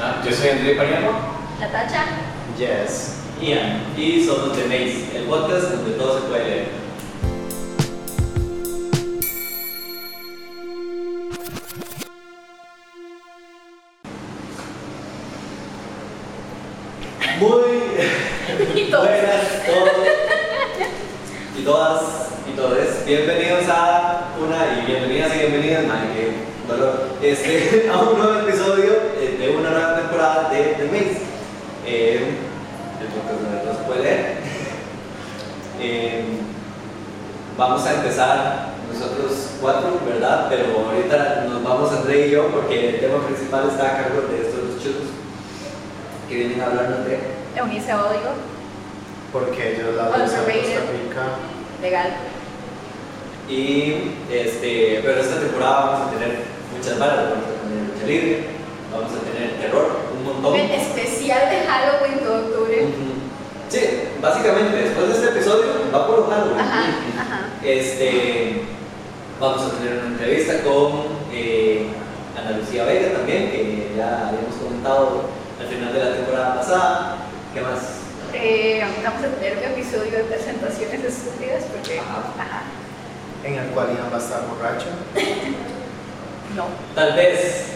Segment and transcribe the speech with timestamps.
[0.00, 1.12] Ah, yo soy André Paniagua.
[1.60, 2.04] Natacha.
[2.56, 3.14] Yes.
[3.40, 6.68] Ian, y somos The Maze, el podcast donde todo se puede leer.
[17.40, 19.06] Muy Y todos.
[19.06, 19.90] buenas todos
[21.58, 22.02] y todas
[22.52, 23.04] y todos.
[23.06, 27.08] Bienvenidos a una y bienvenidas y bienvenidas, madre, qué dolor.
[27.22, 28.92] Este, a un nuevo episodio
[30.28, 31.20] temporada de The Maze.
[31.86, 32.36] Eh,
[33.00, 34.38] el podcast donde se puede leer.
[35.80, 36.24] Eh,
[37.56, 40.46] vamos a empezar nosotros cuatro, ¿verdad?
[40.48, 44.40] Pero ahorita nos vamos André y yo porque el tema principal está a cargo de
[44.40, 45.06] estos dos chicos
[46.28, 47.20] que vienen a hablarnos de
[47.54, 48.30] Eunice Odio.
[49.32, 50.24] Porque ellos la de.
[50.24, 51.22] Costa Rica.
[51.80, 52.16] Legal.
[53.48, 56.38] Y este, pero esta temporada vamos a tener
[56.76, 58.46] muchas balas, vamos a tener lucha libre,
[58.90, 59.27] vamos a
[60.42, 60.60] montón.
[60.60, 62.82] El especial de Halloween de octubre.
[62.84, 63.18] Ujú.
[63.68, 63.80] Sí,
[64.22, 66.58] básicamente después de este episodio va por Halloween.
[66.60, 66.80] Ajá,
[67.20, 67.40] ajá.
[67.62, 68.62] Este,
[69.40, 70.92] vamos a tener una entrevista con
[71.32, 71.86] eh,
[72.36, 75.24] Ana Lucía Vega también, que ya habíamos comentado
[75.60, 77.16] al final de la temporada pasada.
[77.52, 77.78] ¿Qué más?
[78.32, 81.98] Eh, vamos a tener un episodio de presentaciones estúpidas porque.
[81.98, 82.22] Ajá.
[82.38, 82.62] Ajá.
[83.44, 84.86] En el cual Ian va a estar borracho.
[86.56, 86.64] No.
[86.94, 87.66] Tal vez,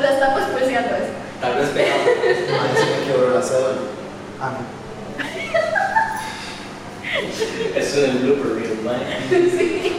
[0.00, 1.12] Lo estamos preciando eso.
[1.40, 2.00] Tal vez pegado.
[2.00, 3.74] Madre, se me quebró la cédula.
[4.40, 4.84] Ah, no.
[7.76, 9.00] Eso es el blooper reel, man.
[9.30, 9.92] sí.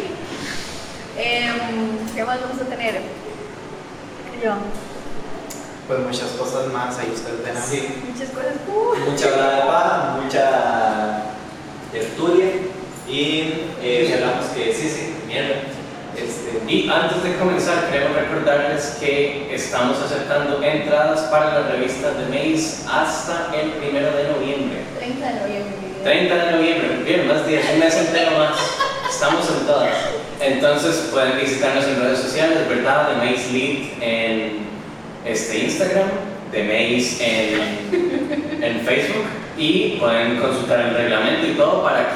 [1.17, 3.01] Em, ¿Qué más vamos a tener?
[4.43, 4.53] Yo.
[5.87, 7.55] Pues muchas cosas más, ahí ustedes ven.
[7.63, 8.01] Sí.
[8.11, 8.55] Muchas cosas.
[8.67, 9.11] Uh.
[9.11, 11.23] mucha hablada de paja, mucha
[11.91, 12.51] tertulia
[13.07, 15.74] y eh, hablamos que sí, sí, mierda.
[16.25, 22.25] Este, Y antes de comenzar, queremos recordarles que estamos aceptando entradas para las revistas de
[22.25, 24.77] Maze hasta el primero de noviembre.
[24.97, 25.73] 30 de noviembre.
[26.03, 28.57] 30 de noviembre, bien, más días, un mes entero más.
[29.09, 29.93] Estamos en todas.
[30.39, 33.09] Entonces pueden visitarnos en redes sociales, ¿verdad?
[33.09, 34.65] De Maze Lead en
[35.25, 36.09] este Instagram,
[36.51, 39.25] de Maze en, en Facebook
[39.57, 41.14] y pueden consultar el reglamento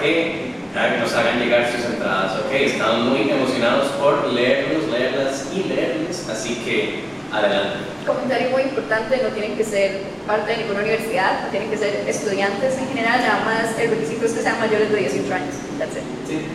[0.06, 2.40] y todo para que nos hagan llegar sus entradas.
[2.40, 7.78] Ok, estamos muy emocionados por leerlos, leerlas y leerles, así que adelante.
[8.06, 12.08] Comentario muy importante, no tienen que ser parte de ninguna universidad, no tienen que ser
[12.08, 15.56] estudiantes en general, nada más el requisito es que sean mayores de 18 años.
[15.78, 16.04] That's it.
[16.28, 16.48] sí.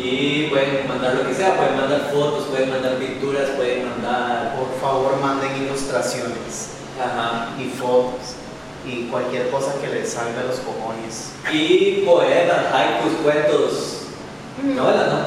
[0.00, 4.54] Y pueden mandar lo que sea, pueden mandar fotos, pueden mandar pinturas, pueden mandar.
[4.54, 6.70] Por favor, manden ilustraciones
[7.02, 7.48] Ajá.
[7.58, 8.37] y fotos
[8.88, 11.32] y cualquier cosa que les salga a los cojones.
[11.52, 13.72] Y poemas, haikus, cuentos,
[14.58, 14.74] Ujú.
[14.74, 15.18] novelas, ¿no?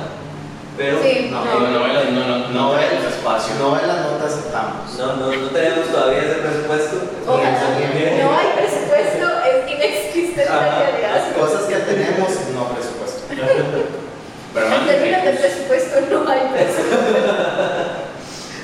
[0.77, 1.59] Pero Sí, no, no.
[1.59, 3.53] No, novelas no, no, no tenemos espacio.
[3.59, 4.97] Novelas no te aceptamos.
[4.97, 6.95] no, no, no tenemos todavía ese presupuesto.
[7.27, 7.51] Ojalá.
[7.51, 10.79] No hay presupuesto, es inexistente la Ajá.
[10.79, 11.11] realidad.
[11.15, 13.21] Las cosas que tenemos, no presupuesto.
[14.53, 17.21] Pero En términos de presupuesto no hay presupuesto.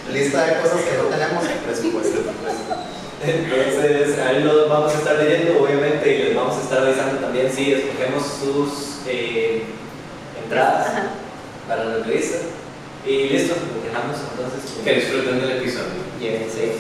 [0.12, 2.20] Lista de cosas que no tenemos y presupuesto.
[3.24, 7.52] Entonces, ahí los vamos a estar leyendo, obviamente, y les vamos a estar avisando también
[7.52, 9.64] si escogemos sus eh,
[10.44, 11.04] entradas Ajá.
[11.68, 12.38] para la revista.
[13.06, 14.72] Y listo, lo dejamos entonces.
[14.76, 16.06] con- Que disfruten del episodio.
[16.20, 16.72] Yeah, sí.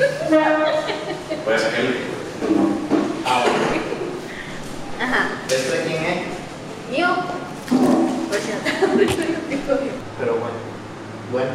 [1.44, 1.90] Puedes sacarlo.
[3.26, 3.80] Ah, bueno.
[5.00, 5.28] Ajá.
[5.48, 6.90] ¿Esto de quién es?
[6.90, 7.08] Mío.
[8.28, 8.56] Pues ya.
[10.18, 10.58] Pero bueno.
[11.30, 11.50] Bueno.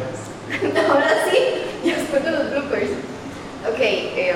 [0.88, 1.38] Ahora sí,
[1.84, 2.90] ya después de los bloopers.
[3.68, 4.34] Ok, eh,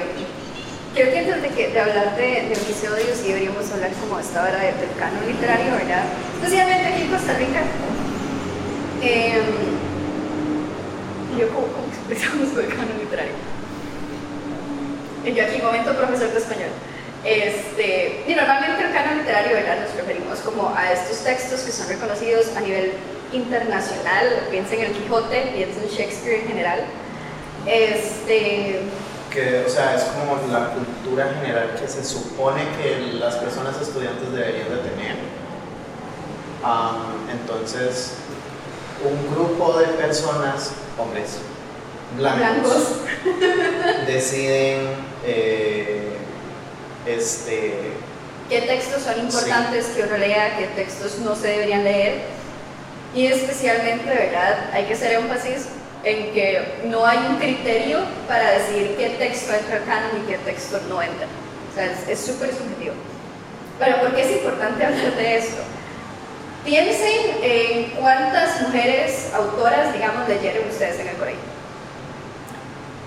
[0.94, 4.40] creo que antes de, que, de hablar de, de episodios sí deberíamos hablar como hasta
[4.44, 6.04] ahora de- del canon literario, ¿verdad?
[6.42, 7.60] Especialmente aquí en Costa Rica.
[9.02, 9.40] Eh,
[11.38, 13.32] yo, ¿cómo, expresamos el canon literario?
[15.24, 16.70] Yo aquí, momento profesor de español.
[17.24, 19.80] Este, y normalmente el canon literario ¿verdad?
[19.86, 22.92] nos referimos como a estos textos que son reconocidos a nivel
[23.32, 26.80] internacional, piensen en el Quijote, piensen en Shakespeare en general.
[27.66, 28.80] Este,
[29.30, 34.32] Que, o sea, es como la cultura general que se supone que las personas estudiantes
[34.32, 35.16] deberían de tener.
[36.64, 38.14] Am, entonces,
[39.04, 41.38] un grupo de personas, hombres,
[42.16, 44.88] blancos, blancos, deciden
[45.24, 46.08] eh,
[47.06, 47.92] este,
[48.48, 52.40] qué textos son importantes que uno lea, qué textos no se deberían leer.
[53.14, 54.70] Y especialmente, ¿verdad?
[54.72, 55.66] Hay que hacer énfasis
[56.04, 60.38] en que no hay un criterio para decir qué texto entra al canon y qué
[60.38, 61.26] texto no entra.
[61.70, 62.94] O sea, es- súper subjetivo.
[63.78, 65.62] Pero ¿por qué es importante hablar de esto?
[66.64, 71.40] Piensen en cuántas mujeres autoras, digamos, leyeron ustedes en el colegio.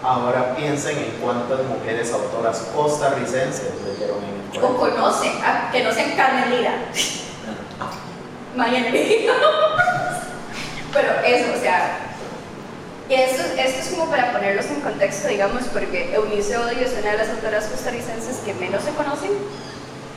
[0.04, 5.00] Ahora piensen en cuántas mujeres autoras costarricenses leyeron en el O colegio.
[5.02, 6.74] conocen, ah, que no sean Carmen Lira.
[10.94, 11.98] Pero eso, o sea,
[13.14, 17.12] y esto, esto es como para ponerlos en contexto, digamos, porque Eunice Odio es una
[17.12, 19.32] de las autoras costarricenses que menos se conocen.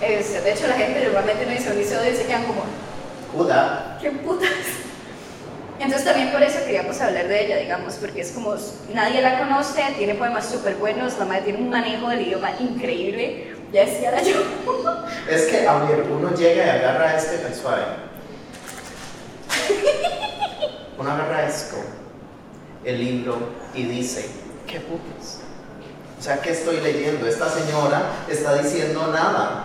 [0.00, 2.62] Es- de hecho, la gente normalmente no dice Eunice Odio y se quedan como,
[3.37, 4.48] Judá, ¿qué putas?
[5.78, 8.54] Entonces también por eso queríamos hablar de ella, digamos, porque es como
[8.94, 13.54] nadie la conoce, tiene poemas súper buenos, la madre tiene un manejo del idioma increíble,
[13.72, 14.37] ya decía la yo.
[15.31, 17.82] es que a uno llega y agarra este tan suave.
[20.98, 21.76] Uno agarra esto,
[22.87, 23.37] el libro,
[23.75, 24.27] y dice,
[24.67, 25.41] ¿qué putas?
[26.19, 27.27] O sea, ¿qué estoy leyendo?
[27.27, 29.65] Esta señora está diciendo nada.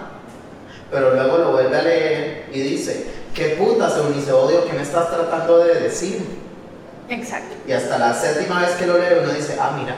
[0.89, 5.09] Pero luego lo vuelve a leer y dice, ¿qué putas, Eunice Odio, qué me estás
[5.09, 6.25] tratando de decir?
[7.07, 7.56] Exacto.
[7.65, 9.95] Y hasta la séptima vez que lo leo uno dice, ah, mira,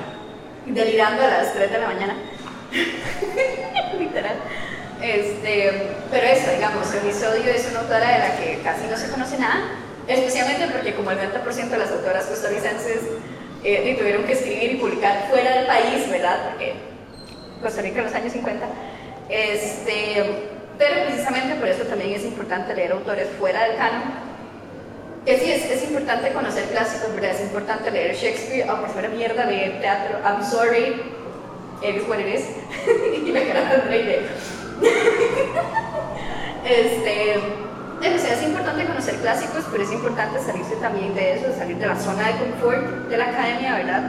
[0.67, 2.15] delirando a las 3 de la mañana.
[3.99, 4.35] Literal.
[5.01, 9.09] Este, pero eso, digamos, Eunice Odio es una autora de la que casi no se
[9.09, 9.63] conoce nada,
[10.07, 13.01] especialmente porque como el 90% de las autoras costarricenses
[13.63, 16.49] eh, tuvieron que escribir y publicar fuera del país, ¿verdad?
[16.49, 16.73] Porque
[17.61, 18.65] Costa Rica en los años 50.
[19.29, 20.23] Este,
[20.77, 24.33] pero precisamente por eso también es importante leer autores fuera del canon.
[25.25, 27.31] Sí, es, es importante conocer clásicos, ¿verdad?
[27.31, 30.19] Es importante leer Shakespeare, aunque fuera mierda leer teatro.
[30.25, 31.01] I'm sorry,
[31.81, 32.43] is what is.
[33.25, 34.03] y la cara de Andrei
[38.09, 38.15] de...
[38.15, 41.87] O sea, es importante conocer clásicos, pero es importante salirse también de eso, salir de
[41.87, 44.03] la zona de confort de la academia, ¿verdad?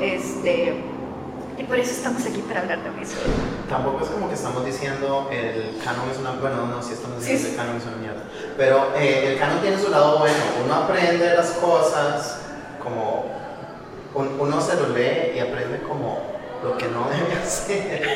[0.00, 0.74] Este...
[1.58, 3.16] Y por eso estamos aquí para hablar de eso.
[3.66, 7.44] tampoco es como que estamos diciendo el canon es una, bueno, no, sí estamos diciendo
[7.44, 7.50] sí.
[7.52, 8.22] el canon es una mierda,
[8.58, 12.40] pero eh, el canon tiene su lado bueno, uno aprende las cosas,
[12.84, 13.24] como
[14.14, 16.18] un- uno se lo lee y aprende como
[16.62, 18.06] lo que no debe hacer.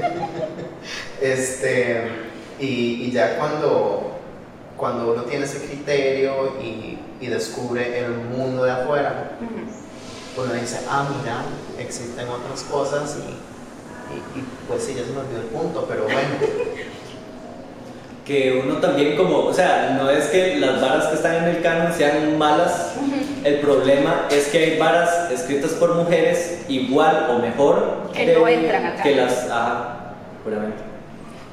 [1.20, 2.08] este,
[2.58, 4.11] y, y ya cuando,
[4.82, 9.38] cuando uno tiene ese criterio y, y descubre el mundo de afuera,
[10.36, 11.44] uno dice, ah, mira,
[11.78, 13.30] existen otras cosas y,
[14.12, 16.18] y, y, pues sí, ya se me olvidó el punto, pero bueno,
[18.26, 21.62] Que uno también como, o sea, no es que las varas que están en el
[21.62, 22.94] canon sean malas,
[23.44, 28.84] el problema es que hay varas escritas por mujeres igual o mejor Que no entran
[28.84, 30.91] al que las, ajá, puramente.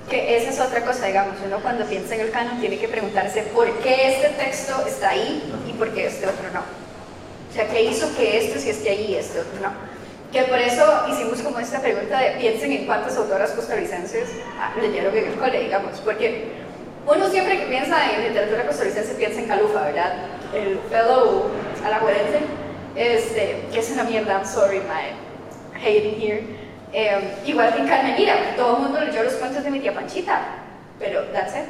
[0.10, 3.44] Que esa es otra cosa, digamos, uno cuando piensa en el canon tiene que preguntarse
[3.44, 6.62] por qué este texto está ahí y por qué este otro no.
[6.62, 9.72] O sea, ¿qué hizo que este sí esté ahí y este otro no?
[10.32, 14.30] Que por eso hicimos como esta pregunta de piensen en cuántas autoras costarricenses
[14.82, 16.46] leyeron en el cole, digamos, porque
[17.06, 20.14] uno siempre que piensa en literatura costarricense piensa en Calufa, ¿verdad?
[20.56, 21.50] El fellow
[21.86, 22.40] alajuelense,
[22.96, 25.14] este, que es una mierda, I'm sorry, my
[25.80, 26.59] hating here.
[26.94, 29.94] Eh, igual que en Carmen Mira, todo el mundo leyó los cuentos de mi tía
[29.94, 30.42] Panchita,
[30.98, 31.66] pero that's it.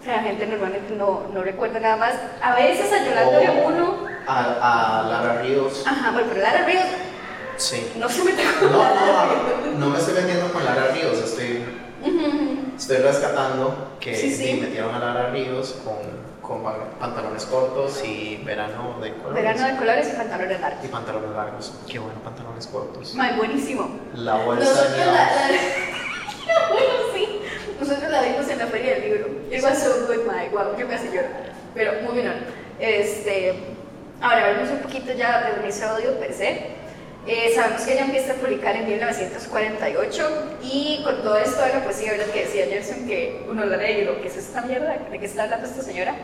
[0.00, 2.14] O sea, la gente normalmente no, no recuerda nada más.
[2.42, 6.84] A veces a Yolanda O- Uremuno, a, a Lara Ríos, ajá, bueno, pero Lara Ríos
[7.56, 7.92] sí.
[7.96, 9.76] no se mete No, con Lara no, Ríos.
[9.78, 11.64] no me estoy metiendo con Lara Ríos, estoy,
[12.76, 14.32] estoy rescatando que sí.
[14.34, 15.96] sí, metieron a Lara Ríos con,
[16.48, 19.34] con pa- pantalones cortos y verano de colores.
[19.44, 20.84] Verano de colores y pantalones largos.
[20.84, 21.72] Y pantalones largos.
[21.86, 23.14] Qué bueno, pantalones cortos.
[23.14, 23.88] May, buenísimo.
[24.14, 27.40] La bolsa Nosotros de la, la- bueno, sí.
[27.78, 29.28] Nosotros la vimos en la feria del libro.
[29.50, 31.52] It was so good, my wow, yo hace llorar.
[31.74, 32.32] Pero muy bien.
[32.80, 33.54] Este,
[34.22, 36.77] ahora hablemos un poquito ya del episodio per se.
[37.26, 40.30] Eh, sabemos que ella empieza a publicar en 1948
[40.62, 42.26] y con todo esto de la poesía, ¿verdad?
[42.32, 45.26] Que decía Gerson que uno la lee y lo que es esta mierda, de qué
[45.26, 46.14] está hablando esta señora.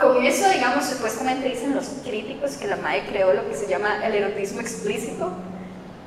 [0.00, 4.00] Con eso, digamos, supuestamente dicen los críticos que la MAE creó lo que se llama
[4.06, 5.32] el erotismo explícito.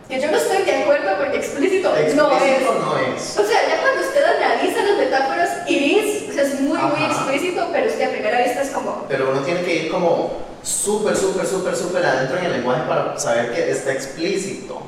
[0.07, 2.13] Que yo no estoy de acuerdo porque explícito, no es.
[2.13, 3.37] Explícito no es.
[3.37, 7.05] O sea, ya cuando usted analiza las metáforas, iris, o sea, es muy, muy Ajá.
[7.07, 9.05] explícito, pero usted a primera vista es como.
[9.07, 13.17] Pero uno tiene que ir como súper, súper, súper, súper adentro en el lenguaje para
[13.17, 14.81] saber que está explícito.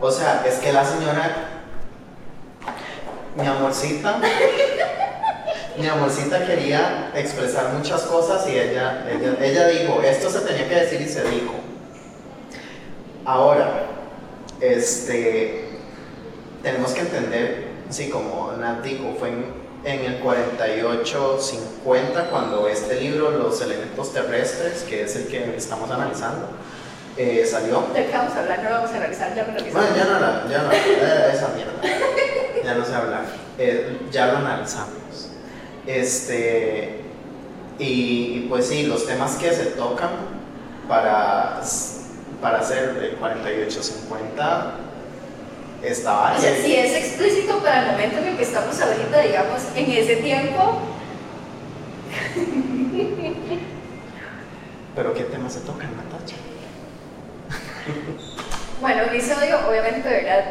[0.00, 1.64] O sea, es que la señora,
[3.36, 4.20] mi amorcita,
[5.78, 10.74] mi amorcita quería expresar muchas cosas y ella, ella, ella dijo, esto se tenía que
[10.74, 11.54] decir y se dijo.
[13.24, 13.86] Ahora,
[14.60, 15.68] este,
[16.62, 19.32] tenemos que entender, sí, como Nat dijo, fue
[19.84, 26.48] en el 48-50 cuando este libro, Los elementos terrestres, que es el que estamos analizando,
[27.16, 27.86] eh, salió.
[27.94, 28.62] ¿De qué vamos a hablar?
[28.62, 31.30] No lo vamos a analizar, ya me lo Bueno, ya no, la- ya no, eh,
[31.32, 31.72] esa mierda.
[32.64, 33.24] Ya no sé hablar.
[33.58, 34.94] Eh, ya lo analizamos.
[35.86, 37.02] Este,
[37.78, 40.10] y, y pues sí, los temas que se tocan
[40.88, 41.60] para,
[42.40, 44.64] para hacer el 48-50
[45.92, 49.62] estaba O sea, si es explícito para el momento en el que estamos ahorita, digamos,
[49.76, 50.80] en ese tiempo,
[54.94, 56.36] Pero ¿qué tema se toca, Natacha?
[58.80, 60.44] bueno, episodio, obviamente, ¿verdad?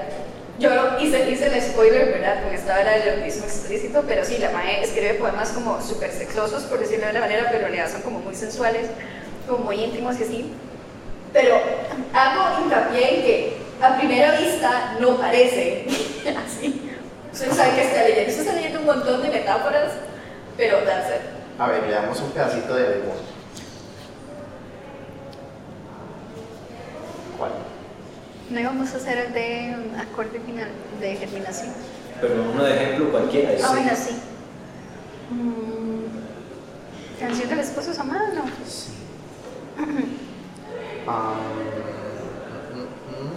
[0.60, 2.42] Yo hice, hice el spoiler, ¿verdad?
[2.44, 6.64] Porque estaba era el erotismo explícito, pero sí, la Mae escribe poemas como súper sexosos,
[6.64, 8.88] por decirlo de una manera, pero en realidad son como muy sensuales,
[9.48, 10.54] como muy íntimos y así.
[11.32, 11.56] Pero
[12.14, 14.43] hago hincapié en que a primera vista
[15.00, 15.86] no parece
[16.46, 16.90] así.
[17.32, 18.30] Usted no sabe que está leyendo.
[18.30, 19.94] Usted está leyendo un montón de metáforas,
[20.58, 21.22] pero that's it.
[21.60, 23.14] A ver, le damos un pedacito de algo.
[27.38, 27.52] ¿Cuál?
[28.50, 31.74] No íbamos a hacer el de acorde final de germinación.
[32.22, 33.52] Pero uno de ejemplo cualquiera.
[33.64, 34.16] Ah, bueno, sí.
[35.32, 38.44] Mm, canción del esposo es amada, ¿no?
[38.66, 38.92] Sí.
[41.06, 41.34] Ah,
[42.74, 43.34] mm, mm, mm.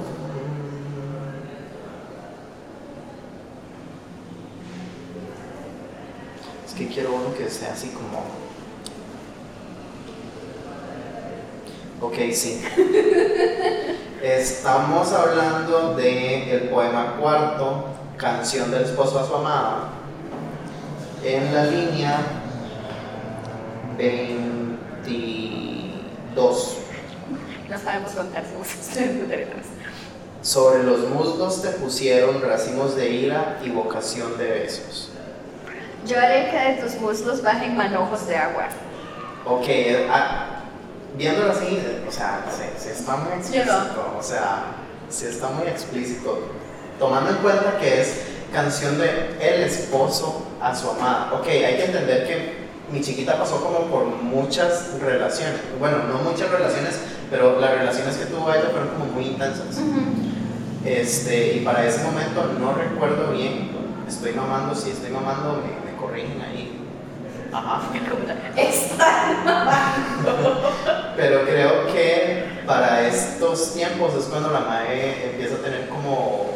[6.65, 8.23] Es que quiero uno que sea así como.
[12.01, 12.63] Ok, sí.
[14.23, 19.89] Estamos hablando del el poema cuarto, Canción del esposo a su amada,
[21.23, 22.19] en la línea
[23.99, 26.77] 22.
[27.69, 28.45] No sabemos contar.
[30.43, 35.11] Sobre los muslos te pusieron racimos de ira y vocación de besos.
[36.07, 38.69] Yo haré que de tus muslos bajen manojos de agua.
[39.45, 39.67] Ok,
[40.09, 40.63] ah,
[41.17, 44.15] viéndolo así, o sea, se, se está muy explícito.
[44.19, 44.65] O sea,
[45.09, 46.39] se está muy explícito.
[46.99, 48.23] Tomando en cuenta que es
[48.53, 51.33] canción de el esposo a su amada.
[51.35, 55.61] Ok, hay que entender que mi chiquita pasó como por muchas relaciones.
[55.81, 59.81] Bueno, no muchas relaciones, pero las relaciones que tuvo ella fueron como muy intensas.
[60.85, 63.73] Este, y para ese momento no recuerdo bien,
[64.07, 66.81] estoy mamando, si estoy mamando me corrigen ahí.
[67.53, 67.83] Ajá.
[68.57, 70.15] Está
[71.17, 76.47] Pero creo que para estos tiempos es cuando la MAE empieza a tener como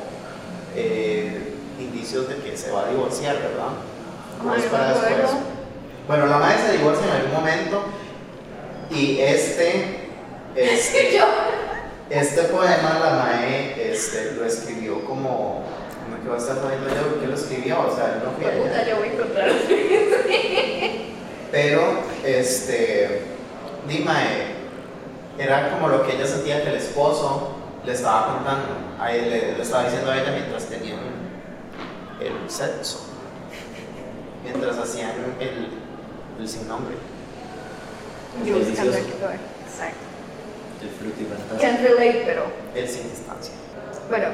[0.74, 3.72] eh, indicios de que se va a divorciar, ¿verdad?
[4.44, 5.30] No es para después.
[6.06, 7.84] Bueno, la MAE se divorcia en algún momento
[8.90, 10.08] y este,
[10.56, 11.24] este yo.
[12.10, 15.62] Este poema la Mae este, lo escribió como.
[16.10, 17.80] ¿Cómo es que va a estar sabiendo yo qué lo escribió?
[17.88, 18.88] O sea, él no fue Puta, allá.
[18.90, 19.50] yo voy a encontrar.
[21.52, 21.82] Pero,
[22.24, 23.22] este.
[23.88, 24.60] Dimae
[25.38, 28.68] era como lo que ella sentía que el esposo le estaba contando.
[29.00, 30.98] A él, le, le estaba diciendo a ella mientras tenían
[32.20, 33.06] el sexo.
[34.44, 35.68] Mientras hacían el,
[36.40, 36.94] el sin nombre.
[38.44, 39.30] Yo buscando aquí todo.
[39.30, 40.04] Exacto.
[40.82, 41.60] El frutifantástico.
[41.60, 42.42] Can't relate, pero.
[42.74, 43.54] El sin distancia.
[44.08, 44.26] Bueno,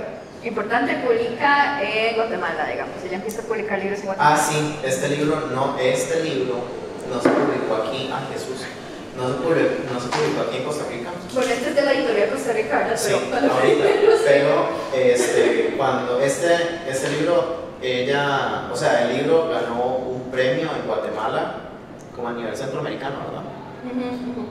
[0.49, 2.95] importante, publica en Guatemala, digamos.
[3.05, 4.35] Ella empieza a publicar libros en Guatemala.
[4.35, 6.65] Ah, sí, este libro no, este libro
[7.11, 8.65] no se publicó aquí, a Jesús,
[9.17, 11.11] no se publicó, no se publicó aquí en Costa Rica.
[11.35, 12.97] Bueno, este es de la editorial Costa Rica, ¿verdad?
[12.97, 13.85] Sí, Pero ahorita.
[14.27, 16.55] Pero este, cuando este,
[16.89, 21.57] este libro, ella, o sea, el libro ganó un premio en Guatemala
[22.15, 23.43] como a nivel centroamericano, ¿verdad?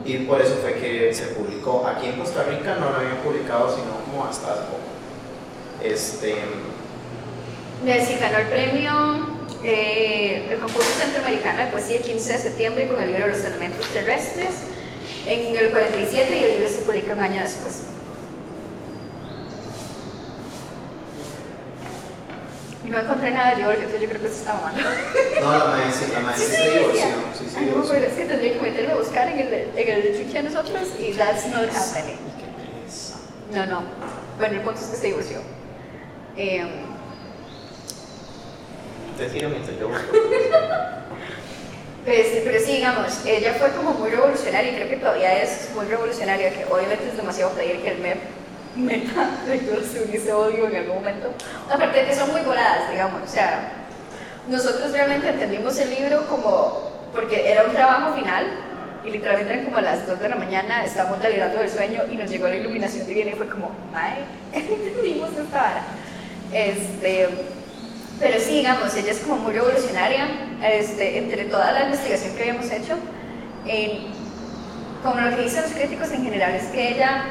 [0.05, 1.85] Y por eso fue que se publicó.
[1.85, 4.94] Aquí en Costa Rica no lo habían publicado, sino como hasta hace poco.
[5.83, 6.35] Este,
[7.85, 13.01] Sí, ganó el premio eh, el concurso centroamericano de poesía el 15 de septiembre con
[13.01, 14.49] el libro Los elementos terrestres
[15.27, 17.81] en el 47 y el libro se publica un año después.
[22.87, 24.75] No encontré nada de George, entonces yo creo que se estaba mal.
[25.41, 27.05] no, la maestra, la maestra se divorció.
[27.33, 27.95] Sí, Ay, no divorció.
[27.95, 31.47] es que tendría que meterme a buscar en el, en el de nosotros y that's
[31.47, 32.17] not happening.
[33.51, 33.83] No, no.
[34.37, 35.64] Bueno, el punto es que se divorció.
[36.37, 36.65] Eh,
[39.17, 39.89] mientras yo.
[42.05, 45.85] Pues, pero sí, digamos, ella fue como muy revolucionaria y creo que todavía es muy
[45.85, 48.19] revolucionaria, que obviamente es demasiado pedir que el MEP
[48.75, 51.33] meta de ese odio en algún momento.
[51.67, 53.71] Aparte de que son muy voladas, digamos, o sea,
[54.47, 58.45] nosotros realmente entendimos el libro como, porque era un trabajo final
[59.03, 62.29] y literalmente como a las 2 de la mañana, estábamos delirando del sueño y nos
[62.29, 65.83] llegó la iluminación divina y fue como, ay, entendimos esta vara.
[66.53, 67.27] Este,
[68.19, 70.27] pero sí, digamos, ella es como muy revolucionaria,
[70.63, 72.95] este, entre toda la investigación que habíamos hecho,
[73.67, 74.07] en-
[75.03, 77.23] como lo que dicen los críticos en general, es que ella,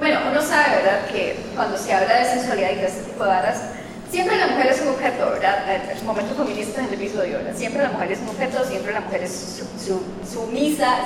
[0.00, 3.30] bueno, uno sabe, ¿verdad?, que cuando se habla de sensualidad y de este tipo de
[3.30, 3.62] varas,
[4.10, 5.64] siempre la mujer es un objeto, ¿verdad?
[5.96, 7.54] El momento feminista en el episodio, ¿verdad?
[7.56, 10.02] Siempre la mujer es un objeto, siempre la mujer es su, su-
[10.32, 10.96] sumisa,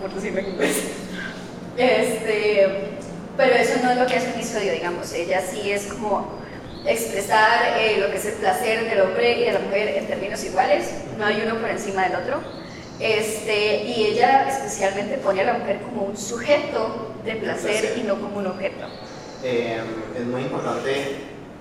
[0.00, 0.76] por decirlo en inglés.
[1.76, 2.66] Este,
[3.36, 5.10] Pero eso no es lo que hace un episodio, digamos.
[5.14, 6.41] Ella sí es como
[6.86, 10.42] expresar eh, lo que es el placer del hombre y de la mujer en términos
[10.44, 12.40] iguales, no hay uno por encima del otro.
[13.00, 17.98] Este, y ella especialmente pone a la mujer como un sujeto de placer Placer.
[17.98, 18.86] y no como un objeto.
[19.42, 19.80] Eh,
[20.16, 21.16] es muy importante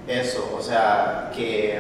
[0.07, 1.79] eso, o sea, que,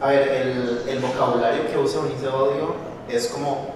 [0.00, 2.74] a ver, el, el vocabulario que usa Unice Odio
[3.08, 3.74] es como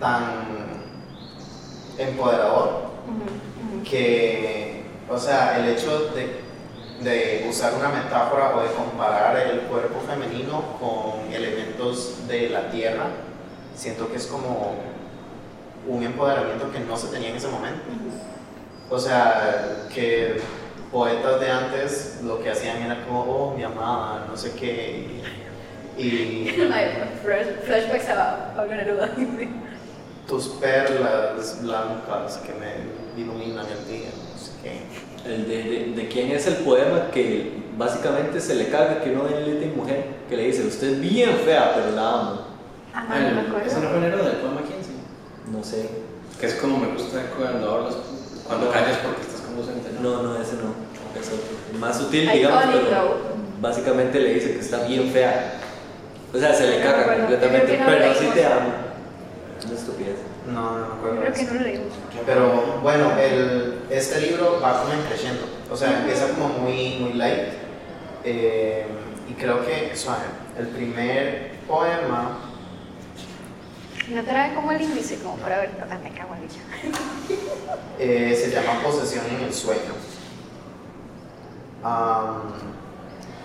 [0.00, 0.46] tan
[1.98, 2.86] empoderador
[3.88, 6.45] que, o sea, el hecho de,
[7.00, 13.06] de usar una metáfora o de comparar el cuerpo femenino con elementos de la tierra,
[13.74, 14.74] siento que es como
[15.86, 17.82] un empoderamiento que no se tenía en ese momento.
[18.88, 20.40] O sea, que
[20.90, 25.20] poetas de antes lo que hacían era como, oh, mi amada, no sé qué.
[25.98, 29.10] Y, y Ay, flash- Flashbacks a Pablo Neruda.
[30.28, 34.80] tus perlas blancas que me iluminan el día, no sé qué.
[35.24, 39.24] El de, de, de quién es el poema que básicamente se le carga que uno
[39.24, 42.40] de él es mujer, que le dice, usted es bien fea, pero la amo.
[42.94, 43.66] Ah, no me El- acuerdo.
[43.66, 44.90] ¿Ese no fue enero del poema 15?
[45.52, 45.88] No sé.
[46.40, 47.94] Que es como me gusta cuando hablas,
[48.46, 48.72] cuando No.
[48.72, 50.00] callas porque estás como ausente, ¿no?
[50.00, 50.74] No, no, ese no.
[51.20, 51.78] Es otro.
[51.80, 53.16] Más sutil, digamos, pero
[53.60, 55.54] básicamente le dice que está bien fea.
[56.34, 58.34] O sea, se le No, carga bueno, completamente, no pero lo sí leímos.
[58.36, 58.68] te amo.
[60.52, 61.20] No, no me acuerdo.
[61.20, 61.92] Creo que no lo leímos.
[62.24, 65.42] Pero bueno, el, este libro va como creciendo.
[65.70, 67.48] O sea, empieza como muy, muy light.
[68.24, 68.86] eh,
[69.28, 69.92] y creo que,
[70.58, 72.38] el primer poema
[74.08, 75.70] No trae como el índice, como para ver.
[75.90, 76.98] Ah, me cago en ella.
[77.98, 79.94] eh, se llama Posesión en el sueño.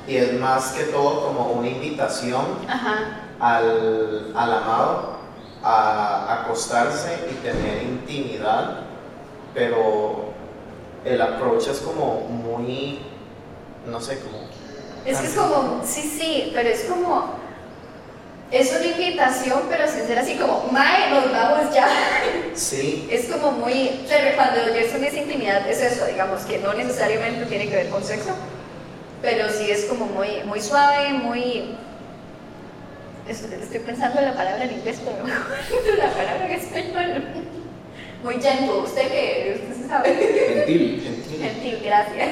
[0.07, 3.21] Y es más que todo como una invitación Ajá.
[3.39, 5.20] al, al amado
[5.63, 8.81] a acostarse y tener intimidad,
[9.53, 10.31] pero
[11.05, 12.99] el approach es como muy,
[13.87, 14.39] no sé, como...
[15.05, 17.41] Es que es como, sí, sí, pero es como.
[18.51, 21.87] Es una invitación, pero sin ser así como, Mae, nos vamos ya.
[22.53, 24.01] Sí, Es como muy.
[24.07, 28.03] Pero cuando Gerson dice intimidad, es eso, digamos, que no necesariamente tiene que ver con
[28.03, 28.31] sexo,
[29.21, 31.75] pero sí es como muy, muy suave, muy.
[33.31, 37.23] Es- Estoy pensando en la palabra en inglés, pero me acuerdo la palabra en español.
[38.23, 40.09] Muy gentle, usted que usted se sabe.
[40.13, 41.01] Gentil.
[41.03, 41.39] gentil.
[41.41, 42.29] Gentil, gracias.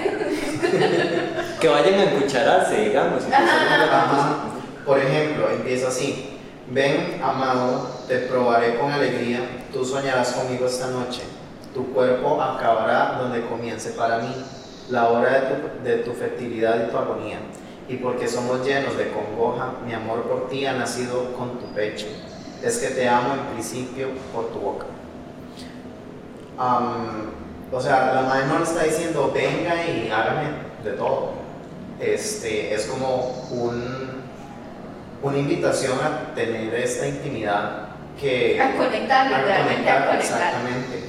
[1.60, 3.24] Que vayan a encuchararse, digamos.
[3.26, 4.36] Ajá.
[4.86, 6.38] Por ejemplo, empieza así.
[6.72, 9.40] Ven, amado, te probaré con alegría,
[9.74, 11.22] tú soñarás conmigo esta noche.
[11.74, 14.32] Tu cuerpo acabará donde comience para mí
[14.90, 17.38] la hora de tu, de tu fertilidad y tu agonía.
[17.90, 22.06] Y porque somos llenos de congoja, mi amor por ti ha nacido con tu pecho.
[22.64, 24.86] Es que te amo en principio por tu boca.
[26.58, 27.32] Am,
[27.72, 30.50] o sea, la madre no le está diciendo venga y hágame
[30.84, 31.34] de todo.
[32.00, 34.22] Este, es como un,
[35.24, 37.88] una invitación a tener esta intimidad
[38.20, 38.62] que...
[38.62, 40.20] A conectar, a literalmente a conectar.
[40.20, 41.04] Exactamente.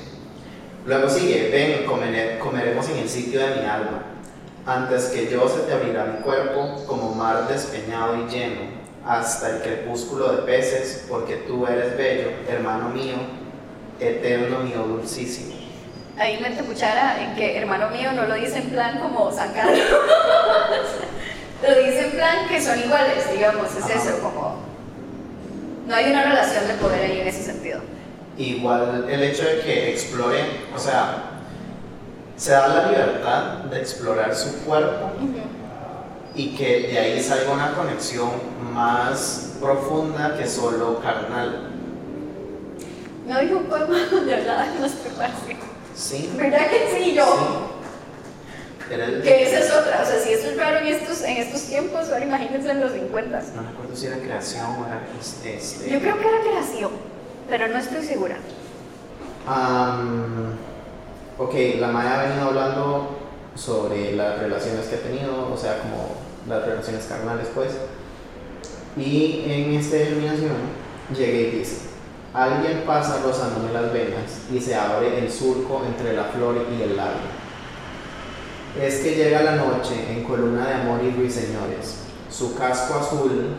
[0.86, 4.02] Luego sigue, ven, comene- comeremos en el sitio de mi alma.
[4.66, 8.61] Antes que yo se te abrirá mi cuerpo como mar despeñado y lleno,
[9.07, 13.16] hasta el crepúsculo de peces, porque tú eres bello, hermano mío,
[13.99, 15.55] eterno mío, dulcísimo.
[16.18, 19.70] Ahí mete cuchara en que hermano mío no lo dice en plan como sacado.
[21.62, 23.94] lo dice en plan que son iguales, digamos, es Ajá.
[23.94, 24.57] eso, como.
[25.87, 27.81] No hay una relación de poder ahí en ese sentido.
[28.37, 30.40] Igual el hecho de que explore,
[30.77, 31.39] o sea,
[32.40, 35.11] se da la libertad de explorar su cuerpo
[36.35, 38.31] y que de ahí salga una conexión
[38.72, 41.68] más profunda que solo carnal.
[43.26, 45.59] No dijo un poema donde hablaba de masturbación.
[45.94, 46.33] Sí.
[46.35, 47.14] ¿Verdad que sí?
[47.14, 47.24] Yo.
[48.88, 48.94] Sí.
[48.94, 51.62] El- Que esa es otra, o sea, si esto es raro en estos, en estos
[51.64, 53.42] tiempos, ahora imagínense en los 50.
[53.55, 55.57] No recuerdo si era creación o era este.
[55.59, 56.90] este- Yo creo que era creación,
[57.50, 58.37] pero no estoy segura.
[59.46, 60.55] Am,
[61.40, 63.16] ok, la Maya ha venido hablando
[63.55, 67.72] sobre las relaciones que ha tenido, o sea, como las relaciones carnales, pues.
[68.96, 70.53] Y en esta iluminación
[71.16, 71.88] llega y dice:
[72.35, 76.96] Alguien pasa rozándome las venas y se abre el surco entre la flor y el
[76.96, 77.40] labio.
[78.81, 82.03] Es que llega la noche en columna de amor y ruiseñores.
[82.31, 83.57] Su casco azul,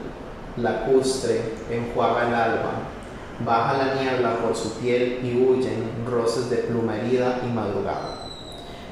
[0.55, 2.71] lacustre, enjuaga el alba.
[3.45, 8.27] Baja la niebla por su piel y huyen roces de pluma herida y madrugada.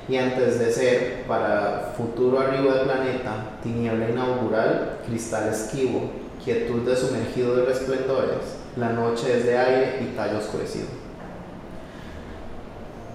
[0.08, 6.10] Y antes de ser, para futuro arriba del planeta, tiniebla inaugural, cristal esquivo,
[6.44, 10.88] quietud de sumergido de resplendores, la noche es de aire y tallo oscurecido.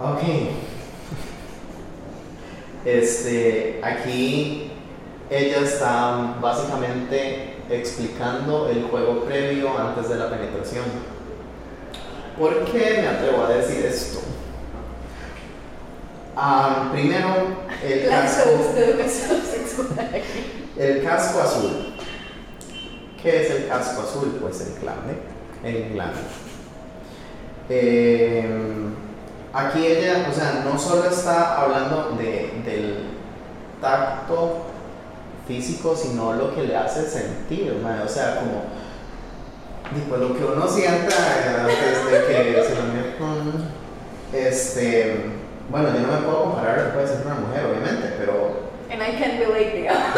[0.01, 0.21] Ok,
[2.85, 4.71] Este, aquí
[5.31, 10.85] ella está básicamente explicando el juego previo antes de la penetración.
[12.39, 14.21] ¿Por qué me atrevo a decir esto?
[16.37, 17.29] Ah, primero,
[17.83, 18.51] el casco,
[20.77, 21.95] el casco azul.
[23.23, 24.39] ¿Qué es el casco azul?
[24.41, 25.17] Pues el glande.
[25.63, 26.21] El glande.
[27.69, 28.45] Eh,
[29.53, 33.05] aquí ella, o sea, no solo está hablando de, del
[33.81, 34.65] tacto
[35.47, 38.65] físico, sino lo que le hace sentir, o sea, como
[39.93, 41.15] tipo, lo que uno sienta
[41.61, 43.71] antes de que se lo metan,
[44.33, 45.17] este,
[45.71, 49.41] bueno, yo no me puedo comparar, puede ser una mujer, obviamente, pero And I can
[49.41, 50.09] relate, digamos.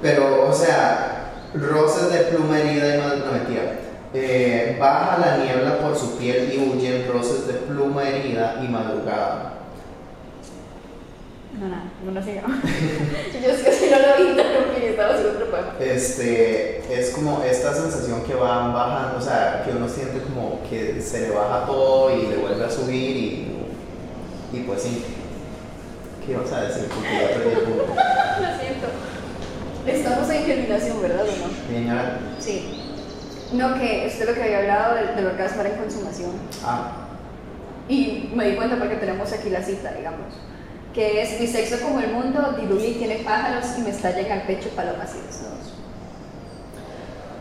[0.00, 3.80] Pero, o sea, roces de pluma herida y no, no mentira.
[4.14, 9.54] Eh, baja la niebla por su piel y huyen roces de pluma herida y madrugada.
[11.58, 12.42] No, no, no lo sigo.
[13.42, 14.40] Yo es que si no lo vi,
[14.98, 15.74] otro poema.
[15.80, 21.00] Este, es como esta sensación que van bajando, o sea, que uno siente como que
[21.00, 23.56] se le baja todo y le vuelve a subir y,
[24.52, 25.04] y pues sí.
[26.24, 26.86] ¿Qué ibas a decir?
[26.94, 27.84] Porque ya perdí el punto.
[27.94, 28.86] Lo siento.
[29.86, 31.74] Estamos en germinación, ¿verdad o no?
[31.74, 32.76] Señora, Sí.
[33.52, 36.30] No, que usted lo que había hablado del, del orgasmo era en consumación.
[36.64, 36.92] ah,
[37.88, 40.34] Y me di cuenta porque tenemos aquí la cita, digamos.
[40.94, 44.70] Que es mi sexo como el mundo, Diluli tiene pájaros y me estallan al pecho
[44.70, 45.50] palomas y desnudos.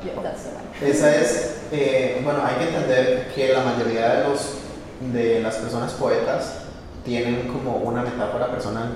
[0.04, 0.90] Yeah.
[0.90, 4.54] Esa es, eh, bueno, hay que entender que la mayoría de, los,
[5.12, 6.60] de las personas poetas
[7.04, 8.94] tienen como una metáfora personal.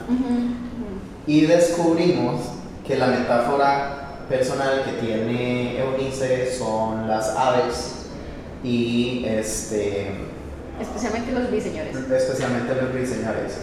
[1.28, 2.42] Y descubrimos
[2.88, 8.06] que la metáfora personal que tiene Eunice son las aves
[8.64, 10.12] y este,
[10.80, 11.96] Especialmente los biseñores.
[11.96, 13.54] especialmente los ruiseñores.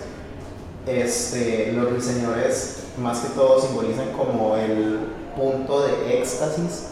[0.91, 4.99] Este, los ruiseñores más que todo simbolizan como el
[5.37, 6.89] punto de éxtasis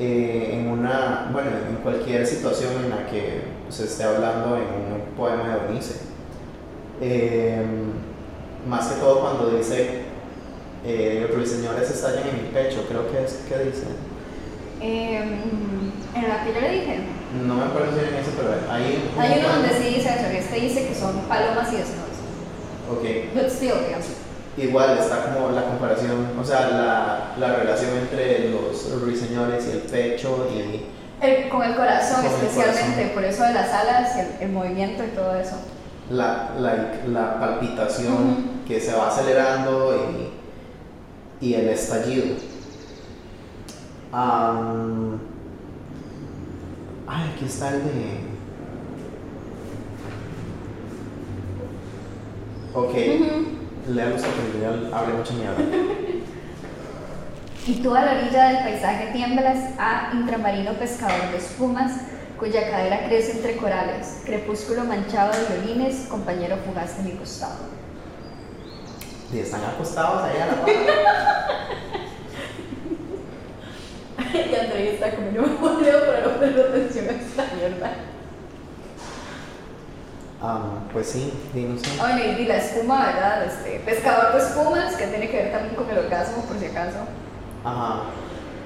[0.00, 5.16] eh, en una, bueno, en cualquier situación en la que se esté hablando en un
[5.16, 6.00] poema de Eunice.
[7.02, 7.62] Eh,
[8.66, 10.04] más que todo cuando dice
[10.86, 13.84] eh, los ruiseñores estallan en mi pecho, creo que es que dice.
[14.80, 17.00] Em, en la que yo le dije,
[17.46, 20.08] No me acuerdo si era en ese, pero hay un hay uno donde sí dice
[20.08, 22.01] eso, que este dice que son palomas y desnudos.
[22.92, 24.06] Ok, But still, digamos.
[24.56, 29.78] igual está como la comparación, o sea, la, la relación entre los ruiseñores y el
[29.78, 30.86] pecho y
[31.24, 33.14] El- con el corazón Con el especialmente, corazón.
[33.14, 35.56] por eso de las alas, el, el movimiento y todo eso.
[36.10, 39.94] la, la, la palpitación que se va acelerando
[41.40, 42.36] y, y el estallido.
[44.12, 45.18] Am,
[47.06, 48.31] ay, aquí está el de...
[52.74, 53.92] Ok, Ujú.
[53.92, 55.62] le gusta que hablé mucha mierda.
[57.66, 61.92] Y tú a la orilla del paisaje tiemblas a intramarino pescador de espumas,
[62.38, 67.56] cuya cadera crece entre corales, crepúsculo manchado de violines, compañero fugaz de mi costado.
[69.32, 70.70] Y están acostados ahí a la par.
[74.34, 77.92] y André está como yo me voleo para no poner atención a esta mierda.
[80.42, 81.86] Am, pues sí, di, no sé.
[82.00, 83.44] Ah, bueno, y la espuma, ¿verdad?
[83.46, 86.98] Este, pescador de espumas, que tiene que ver también con el orgasmo, por si acaso.
[87.64, 88.02] Ajá.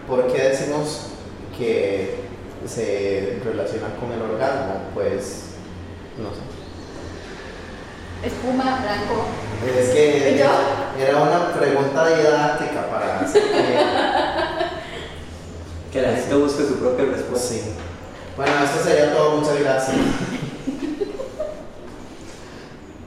[0.08, 1.08] ¿Por qué decimos
[1.56, 2.20] que
[2.66, 4.74] se relaciona con el orgasmo?
[4.94, 5.42] Pues
[6.18, 6.40] no sé.
[8.28, 9.26] Espuma, blanco.
[9.78, 10.46] Es que ¿Y yo?
[10.98, 13.78] era una pregunta didáctica para hacer que-
[15.92, 17.30] Que la gente busque su propia respuesta.
[17.30, 17.62] Pues sí.
[18.36, 19.36] Bueno, esto sería todo.
[19.38, 19.96] Muchas gracias.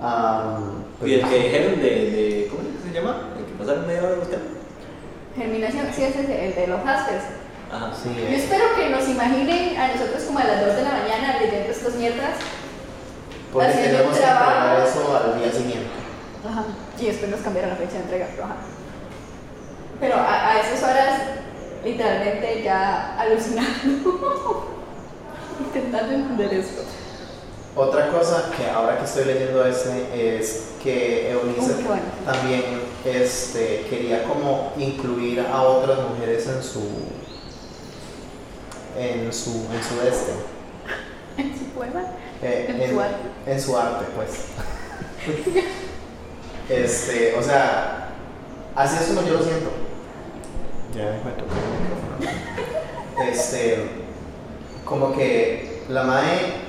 [0.01, 2.47] Am, pues, Y el que dijeron de, de.
[2.49, 3.29] ¿Cómo es que se llama?
[3.37, 4.45] El que pasaron media hora buscando.
[5.35, 7.23] Germinación, sí, ese es el de los Jaspers.
[7.71, 7.91] Ajá.
[7.93, 10.91] sí, Yo eh, espero que nos imaginen a nosotros como a las 2 de la
[10.91, 12.35] mañana leyendo estas mierdas.
[13.53, 15.89] porque haciendo tenemos que entregar eso al día siguiente.
[16.49, 16.63] Ajá.
[16.99, 18.55] Y después nos cambiaron la fecha de entrega, pero ajá.
[19.99, 21.21] Pero a, a esas horas,
[21.83, 24.75] literalmente ya alucinando.
[25.59, 26.81] Intentando entender esto.
[27.75, 31.75] Otra cosa que ahora que estoy leyendo ese es que Eunice
[32.25, 32.63] también
[33.05, 36.81] este, quería como incluir a otras mujeres en su
[38.97, 40.31] en su en su este.
[41.37, 42.01] En su poema.
[42.41, 43.15] eh, En su arte.
[43.45, 44.29] en su arte pues.
[46.69, 48.09] Este o sea
[48.75, 49.69] así es como yo lo siento.
[50.95, 53.31] Ya me toqué el micrófono.
[53.31, 53.85] Este
[54.85, 56.67] como que la madre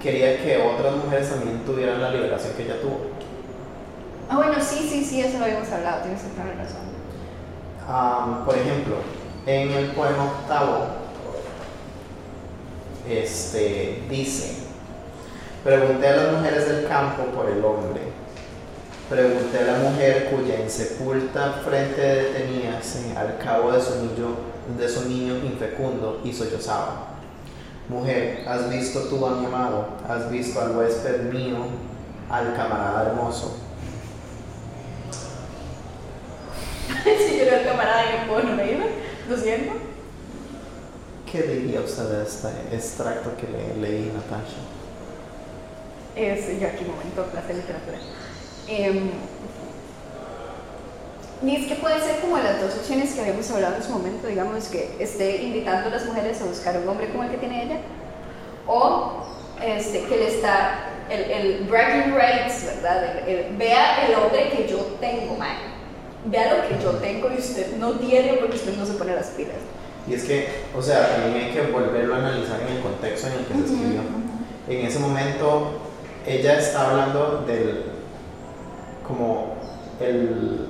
[0.00, 3.10] quería que otras mujeres también tuvieran la liberación que ella tuvo
[4.88, 6.90] sí, sí, eso lo habíamos hablado, tienes toda la razón.
[7.88, 8.96] Am, por ejemplo,
[9.46, 10.86] en el poema octavo,
[13.08, 14.54] este, dice,
[15.64, 18.00] pregunté a las mujeres del campo por el hombre,
[19.08, 24.36] pregunté a la mujer cuya insepulta frente deteníase al cabo de su niño,
[24.78, 27.09] de su niño infecundo y sollozaba.
[27.90, 29.88] Mujer, ¿has visto tú a mi amado?
[30.08, 31.56] ¿Has visto al huésped mío,
[32.30, 33.56] al camarada hermoso?
[37.04, 38.86] si yo era el camarada no puedo no reírme,
[39.28, 39.72] lo siento.
[41.30, 44.60] ¿Qué diría usted de este extracto que le leí, Natasha?
[46.14, 47.98] Es, yo aquí momento, clase de literatura.
[48.68, 49.10] Em,
[51.42, 54.26] y es que puede ser como las dos opciones que habíamos hablado en su momento,
[54.26, 57.64] digamos, que esté invitando a las mujeres a buscar un hombre como el que tiene
[57.64, 57.76] ella,
[58.66, 59.24] o
[59.64, 63.26] este, que le está, el, el bragging rights, ¿verdad?
[63.26, 65.56] El- el- vea el hombre que yo tengo, man.
[66.26, 69.28] Vea lo que yo tengo y usted no tiene porque usted no se pone las
[69.28, 69.56] pilas.
[70.06, 73.32] Y es que, o sea, también hay que volverlo a analizar en el contexto en
[73.34, 74.00] el que se escribió.
[74.68, 75.80] En ese momento,
[76.26, 77.84] ella está hablando del,
[79.06, 79.54] como
[80.00, 80.66] el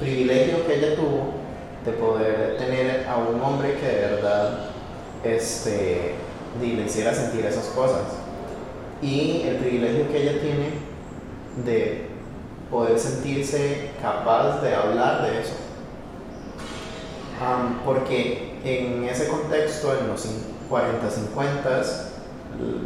[0.00, 1.34] privilegio que ella tuvo
[1.84, 4.58] de poder tener a un hombre que de verdad
[5.24, 6.14] este,
[6.60, 8.02] le hiciera sentir esas cosas.
[9.02, 10.70] Y el privilegio que ella tiene
[11.64, 12.06] de
[12.70, 15.54] poder sentirse capaz de hablar de eso.
[17.84, 21.82] Porque en ese contexto, en los cin- 40, 50,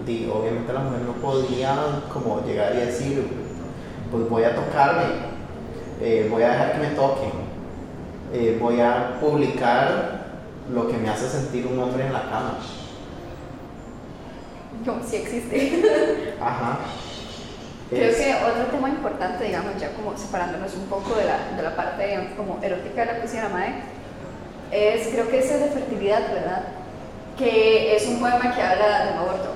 [0.07, 1.77] di- obviamente la mujer no podía
[2.13, 3.27] como llegar y decir,
[4.11, 5.34] pues voy a tocarme,
[6.01, 7.31] eh, voy a dejar que me toquen,
[8.33, 10.25] eh, voy a publicar
[10.73, 12.59] lo que me hace sentir un hombre en la cama.
[14.85, 16.35] No, sí existe.
[16.41, 16.79] Ajá.
[17.91, 21.63] Creo Es- que otro tema importante, digamos, ya como separándonos un poco de la, de
[21.63, 23.75] la parte como erótica de la poesía de la Mae,
[24.71, 26.63] es, creo que es el de fertilidad, ¿verdad?
[27.39, 29.51] Que es un poema que habla del aborto,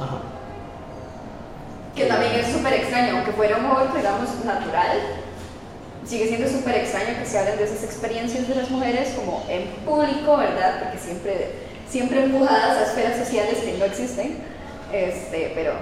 [0.00, 0.16] Ajá.
[1.94, 4.98] que también es súper extraño, aunque fuera un aborto, digamos, natural,
[6.06, 9.66] sigue siendo súper extraño que se hablen de esas experiencias de las mujeres como en
[9.84, 10.80] público, ¿verdad?
[10.82, 11.50] Porque siempre,
[11.88, 14.38] siempre empujadas a esferas sociales que no existen,
[14.92, 15.72] este, pero...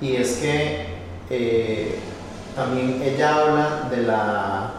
[0.00, 0.86] Y es que
[1.30, 1.98] eh,
[2.54, 4.70] también ella habla de la,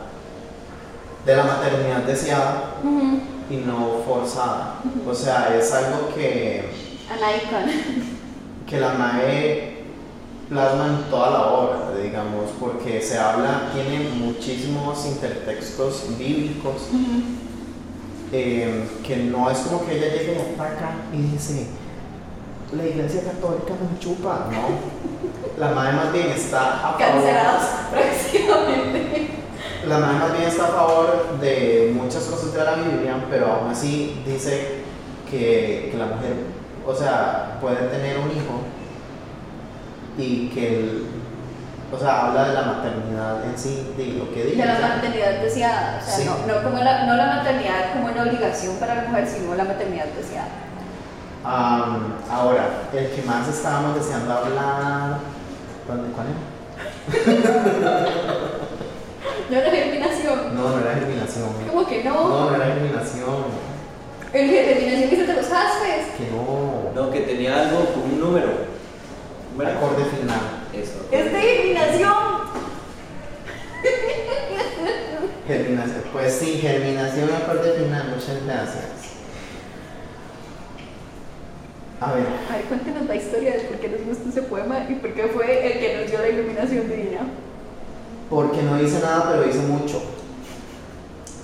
[1.26, 2.76] de la maternidad deseada
[3.50, 4.76] y no forzada.
[5.08, 6.64] O sea, es algo que,
[7.10, 8.06] An icon.
[8.68, 9.78] que la MAE
[10.50, 16.90] plasma en toda la obra, digamos, porque se habla, tiene muchísimos intertextos bíblicos,
[18.32, 21.68] eh, que no es como que ella llegue y ataca y dice,
[22.76, 25.08] la iglesia católica me chupa, no.
[25.60, 26.98] La MAE más bien está a favor.
[27.00, 29.30] Cancelados próximamente.
[29.88, 33.72] La madre más bien está a favor de muchas cosas de la Biblia, pero aún
[33.72, 34.82] así dice
[35.32, 36.34] que, que la mujer,
[36.86, 38.62] o sea, puede tener un hijo
[40.18, 41.06] y que, el-
[41.92, 44.58] o sea, habla de la maternidad en sí, de lo que dice.
[44.58, 46.26] De la maternidad deseada, o sea, Sí.
[46.26, 49.64] no, no, como la, no la maternidad como una obligación para la mujer, sino la
[49.64, 50.50] maternidad deseada.
[51.46, 55.18] Am, ahora, el que más estábamos deseando hablar,
[55.88, 56.38] ¿dónde, ¿cuál era?
[59.50, 60.56] No la germinación.
[60.56, 61.48] No, no era germinación.
[61.70, 62.14] ¿Cómo que no?
[62.16, 63.46] No, no era germinación.
[64.34, 66.08] El germinación dice de los jaspes.
[66.18, 66.92] Que no.
[66.94, 68.48] No, que tenía algo con un número.
[69.54, 69.72] Número.
[69.78, 70.40] Acorde final.
[70.82, 71.08] Eso.
[71.12, 72.14] Es de germinación.
[75.48, 76.02] Germinación.
[76.12, 78.10] Pues sí, germinación acorde final.
[78.10, 78.86] Muchas gracias.
[82.00, 84.94] A ver, A ver, cuéntenos la historia de por qué nos gusta ese poema y
[84.96, 87.22] por qué fue el que nos dio la iluminación divina.
[88.30, 90.04] porque no dice nada, pero dice mucho.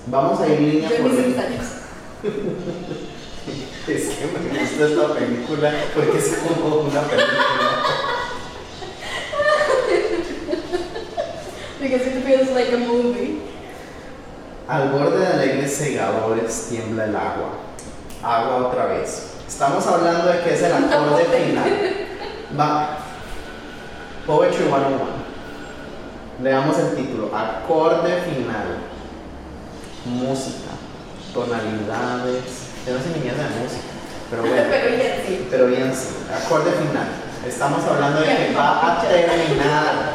[0.08, 1.42] Vamos a ir línea Yo por línea.
[1.42, 1.66] años.
[3.86, 7.84] Es que me gusta esta película porque es como una película.
[11.94, 13.40] Because it feels like a movie.
[14.68, 17.50] Al borde de alegres segadores tiembla el agua.
[18.24, 19.36] Agua otra vez.
[19.48, 21.70] Estamos hablando de que es el acorde final.
[22.60, 22.98] Va.
[24.26, 24.98] Poetry 101.
[26.42, 27.30] Leamos el título.
[27.32, 28.80] Acorde final.
[30.06, 30.72] Música.
[31.32, 32.72] Tonalidades.
[32.88, 33.94] Yo no sé ni mierda de música.
[34.32, 34.64] Pero bueno.
[34.72, 35.48] Pero ya sí.
[35.48, 36.08] Pero bien, sí.
[36.34, 37.08] Acorde final.
[37.48, 40.13] Estamos hablando de que va a terminar.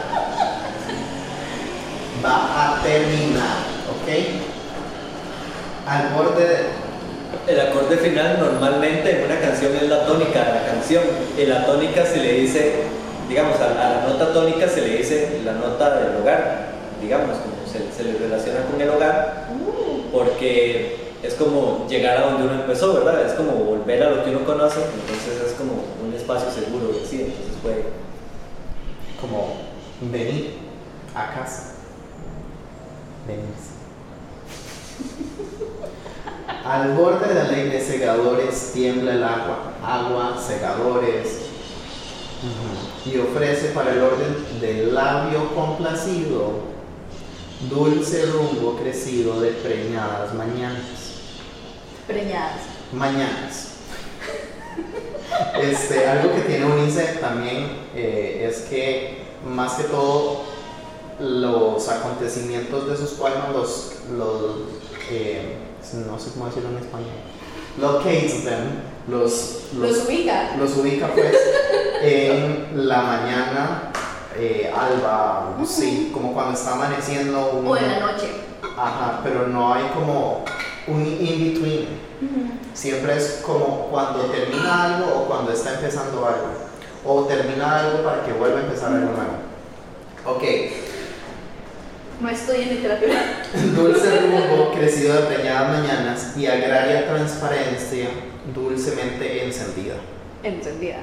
[2.25, 3.59] Va a terminar.
[3.91, 4.09] ¿Ok?
[5.87, 6.89] Al borde de.
[7.47, 11.03] El acorde final normalmente en una canción es la tónica de la canción.
[11.37, 12.85] Y la tónica se le dice,
[13.29, 16.69] digamos, a, a la nota tónica se le dice la nota del lugar,
[17.03, 19.49] digamos, como se, se le relaciona con el hogar
[20.13, 23.27] porque es como llegar a donde uno empezó, ¿verdad?
[23.27, 25.73] Es como volver a lo que uno conoce, entonces es como
[26.05, 27.85] un espacio seguro, sí, entonces puede
[29.21, 29.57] Como
[30.01, 30.55] venir
[31.15, 31.75] a casa.
[36.65, 41.39] Al borde de la ley de segadores tiembla el agua, agua, segadores,
[43.05, 46.69] y ofrece para el orden del labio complacido
[47.71, 50.83] dulce rumbo crecido de preñadas mañanas.
[52.07, 52.61] Preñadas.
[52.93, 53.69] Mañanas.
[55.61, 60.45] Este, algo que tiene Unice también eh, es que más que todo
[61.21, 64.41] los acontecimientos de sus poemas los, los
[65.11, 65.57] eh,
[66.07, 67.09] no sé cómo decirlo en español
[67.81, 70.55] locates them los, Los ubica.
[70.59, 71.35] los ubica pues
[72.03, 73.93] en la mañana
[74.37, 78.29] eh, alba sí como cuando está amaneciendo un- O en la noche.
[78.77, 80.45] ajá pero no hay como
[80.87, 82.09] un in between
[82.75, 86.49] Siempre es como cuando termina algo o cuando está empezando algo.
[87.05, 89.33] O termina algo para que vuelva a empezar algo nuevo.
[90.27, 90.43] Ok,
[92.21, 93.15] No estoy en literatura.
[93.77, 98.09] dulce rumbo crecido de preñadas mañanas y agraria transparencia
[98.53, 99.95] dulcemente encendida.
[100.43, 100.99] Entendida.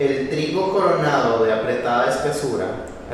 [0.00, 2.66] El trigo coronado de apretada espesura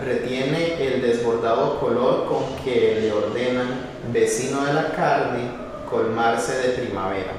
[0.02, 3.80] retiene el desbordado color con que le ordenan,
[4.10, 5.50] vecino de la carne,
[5.90, 7.32] colmarse de primavera.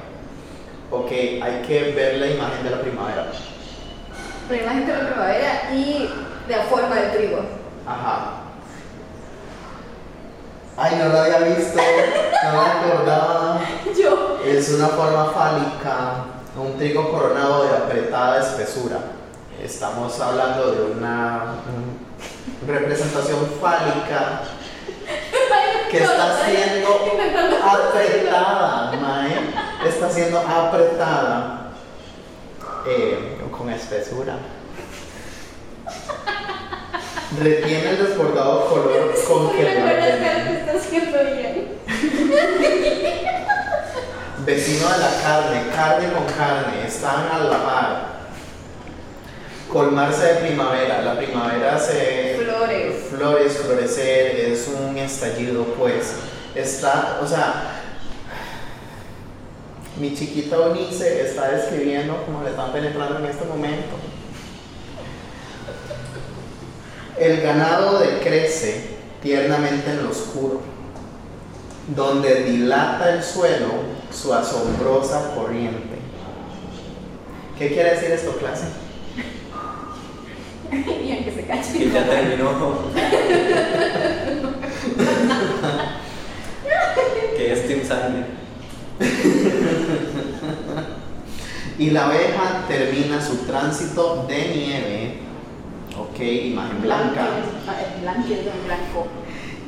[0.91, 3.32] Ok, hay que ver la imagen de la primavera.
[4.50, 6.10] La imagen de la primavera y
[6.48, 7.39] de la forma del trigo.
[7.88, 8.38] Ajá.
[10.81, 13.59] Ay, no lo había visto, no me acordaba.
[14.01, 14.39] Yo.
[14.45, 16.23] Es una forma fálica,
[16.55, 18.97] un trigo coronado de apretada espesura.
[19.61, 21.55] Estamos hablando de una
[22.65, 24.43] representación fálica
[25.91, 26.89] que está siendo
[27.61, 29.53] apretada, Mae.
[29.85, 31.71] Está siendo apretada
[32.87, 34.37] eh, con espesura.
[37.37, 39.63] Retiene el desbordado color con que.
[44.45, 48.19] Vecino de la carne, carne con carne, están a la par.
[49.71, 52.39] Colmarse de primavera, la primavera se...
[52.39, 52.95] Flores.
[53.11, 56.15] Flores, florecer, es un estallido, pues.
[56.55, 57.79] Está, o sea,
[59.99, 63.97] mi chiquita Onice está describiendo como le están penetrando en este momento.
[67.19, 68.82] El ganado decrece
[69.21, 70.62] tiernamente en lo oscuro,
[71.95, 73.67] donde dilata el suelo
[74.12, 75.99] su asombrosa corriente.
[77.58, 78.65] ¿Qué quiere decir esto, clase?
[80.71, 81.73] Bien que se cache.
[81.73, 82.77] que ya terminó.
[87.36, 88.23] que es Team Sandy.
[91.79, 95.19] Y la abeja termina su tránsito de nieve,
[96.19, 97.27] ok, imagen blanca,
[98.65, 99.08] blanco.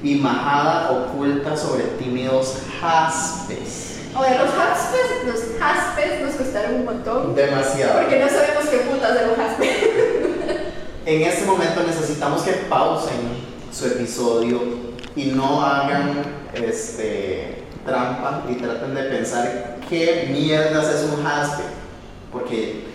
[0.04, 4.00] y majada oculta sobre tímidos jaspes.
[4.14, 7.36] Oye, los jaspes, los jaspes nos costaron un montón.
[7.36, 8.02] Demasiado.
[8.02, 9.78] Porque no sabemos qué putas de los jaspes.
[11.06, 13.16] En este momento necesitamos que pausen
[13.72, 14.62] su episodio
[15.16, 16.22] y no hagan
[16.54, 21.64] este, trampa y traten de pensar qué mierdas es un jaspe.
[22.32, 22.86] Porque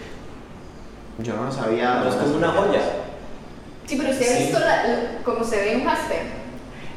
[1.19, 2.01] yo no lo sabía.
[2.05, 3.06] No es como una joya.
[3.87, 4.59] Sí, pero usted ha visto
[5.25, 6.17] cómo se ve un jaspe.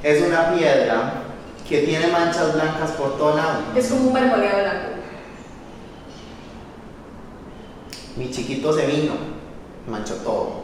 [0.03, 1.13] Es una piedra
[1.67, 3.59] que tiene manchas blancas por todo lado.
[3.75, 4.87] Es como un marmoleado blanco.
[8.15, 9.13] Mi chiquito se vino,
[9.87, 10.63] manchó todo.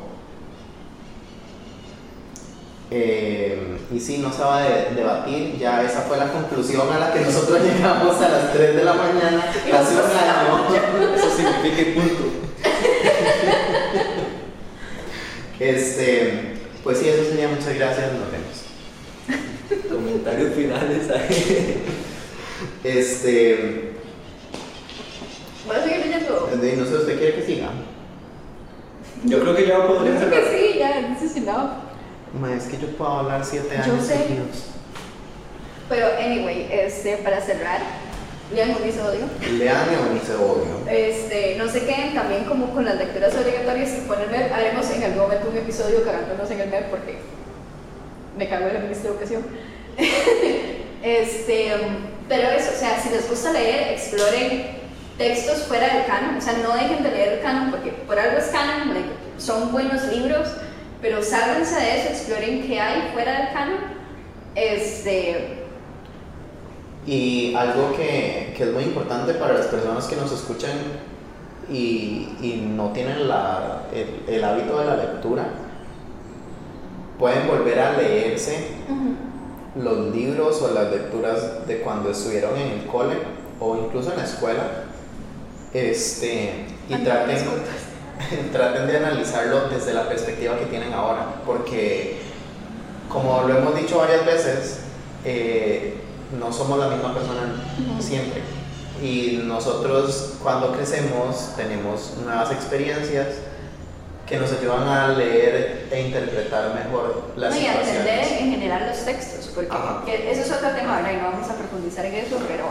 [2.91, 6.99] Eh, y sí, no se va a de- debatir, ya esa fue la conclusión a
[6.99, 11.15] la que nosotros llegamos a las 3 de la mañana hace un año.
[11.15, 12.23] Eso significa punto.
[15.59, 16.53] Este,
[16.83, 19.89] pues sí, eso sería, muchas gracias, nos vemos.
[19.91, 21.83] Comentarios finales ahí.
[22.83, 23.91] Este,
[25.67, 26.49] ¿Vas a seguir leyendo?
[26.51, 27.69] no sé, ¿usted quiere que siga?
[29.23, 30.43] Yo creo que ya Yo podría creo cerrar.
[30.51, 31.71] que sí, ya, this is enough.
[32.39, 34.17] Ma, es que yo puedo hablar 7 Yo años sé.
[34.17, 34.65] seguidos.
[35.89, 37.79] Pero, anyway, este, para cerrar,
[38.53, 39.21] lean un episodio.
[39.57, 40.89] Lean y bonito odio.
[40.89, 44.53] Este, no se queden también como con las lecturas obligatorias y poner MEP.
[44.53, 47.17] Haremos en algún momento un episodio cagándonos en el MEP porque
[48.37, 49.43] me cago en la ministra de Educación.
[51.03, 51.71] este,
[52.29, 54.85] pero eso, o sea, si les gusta leer, exploren
[55.17, 56.37] textos fuera del canon.
[56.37, 58.93] O sea, no dejen de leer el canon porque por algo es canon,
[59.37, 60.49] son buenos libros,
[61.01, 63.77] pero sálganse de eso, exploren qué hay fuera del canon
[64.55, 65.64] Este,
[67.07, 70.71] Y algo que, que es muy importante para las personas que nos escuchan
[71.69, 75.45] y, y no tienen la, el, el hábito de la lectura,
[77.19, 78.67] pueden volver a leerse
[79.75, 83.15] los libros o las lecturas de cuando estuvieron en el cole
[83.59, 84.63] o incluso en la escuela.
[85.73, 87.37] Este, y traten,
[88.51, 92.17] traten de analizarlo desde la perspectiva que tienen ahora, porque
[93.09, 94.79] como lo hemos dicho varias veces,
[95.25, 95.95] eh,
[96.39, 97.41] no somos la misma persona
[97.99, 98.41] siempre.
[99.01, 103.27] Y nosotros cuando crecemos tenemos nuevas experiencias
[104.25, 108.41] que nos ayudan a leer e interpretar mejor las no, y a entender situaciones.
[108.41, 110.03] en general los textos, porque Ajá.
[110.07, 111.11] eso es otro tema, ¿verdad?
[111.11, 112.65] Y no vamos a profundizar en eso, pero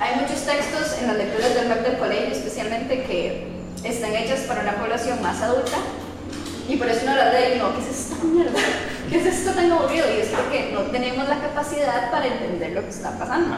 [0.00, 3.46] hay muchos textos en las lecturas del web del colegio, especialmente que
[3.84, 5.76] están hechas para una población más adulta,
[6.68, 8.60] y por eso uno las lee y no, ¿qué es esta mierda?
[9.08, 10.04] ¿Qué es esto tan aburrido?
[10.14, 13.56] Y es porque no tenemos la capacidad para entender lo que está pasando.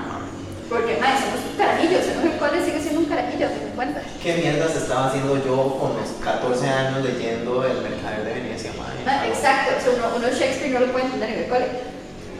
[0.69, 4.01] Porque, madre, somos carajillos, el cual sigue siendo un carajillo, te das cuenta.
[4.23, 9.03] ¿Qué mierdas estaba haciendo yo con los 14 años leyendo El Mercader de Venecia, madre?
[9.05, 11.67] Ah, exacto, o sea, uno, uno Shakespeare no lo puede entender en el cole.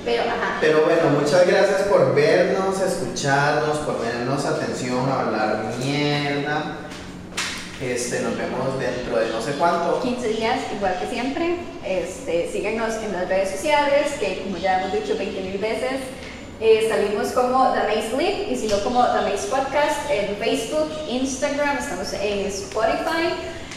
[0.05, 0.59] Pero, ajá.
[0.61, 6.77] Pero bueno, muchas gracias por vernos, escucharnos, por ponernos atención, hablar mierda.
[7.81, 10.03] Este, nos vemos dentro de no sé cuánto.
[10.03, 11.57] 15 días, igual que siempre.
[11.83, 16.01] Este, síguenos en las redes sociales, que como ya hemos dicho 20 mil veces,
[16.61, 20.91] eh, salimos como The Maze League y si no como The Maze Podcast en Facebook,
[21.09, 23.33] Instagram, estamos en Spotify,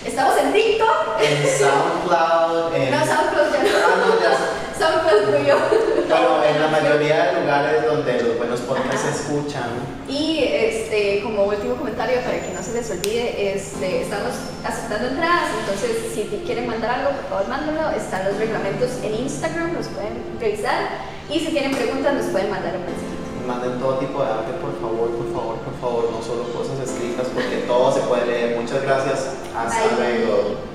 [0.05, 1.21] estamos en TikTok.
[1.21, 2.91] En SoundCloud, en...
[2.91, 4.62] No, SoundCloud ya no.
[4.83, 6.09] SoundCloud.
[6.09, 9.69] Bueno, en la mayoría de lugares donde los buenos podcasts se escuchan.
[10.07, 14.33] Y este, como último comentario, para que no se les olvide, este, estamos
[14.65, 17.89] aceptando entradas, entonces si te quieren mandar algo, por favor mándalo.
[17.95, 20.89] Están los reglamentos en Instagram, los pueden revisar.
[21.29, 23.47] Y si tienen preguntas, nos pueden mandar un mensajito.
[23.47, 27.27] Manden todo tipo de arte, por favor, por favor, por favor, no solo cosas escritas,
[27.33, 28.59] porque todo se puede leer.
[28.59, 29.31] Muchas gracias.
[29.55, 30.19] Hasta Bye.
[30.25, 30.72] luego.